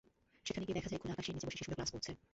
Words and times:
সেখানে 0.47 0.63
গিয়ে 0.65 0.77
দেখা 0.77 0.89
যায়, 0.91 0.99
খোলা 1.01 1.13
আকাশের 1.15 1.33
নিচে 1.35 1.47
বসে 1.47 1.59
শিশুরা 1.59 1.77
ক্লাস 1.77 1.89
করছে। 1.95 2.11